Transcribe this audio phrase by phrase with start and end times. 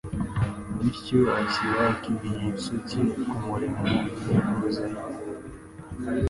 [0.79, 4.99] Bityo ashyira ikimenyetso cye ku murimo w’integuza ye.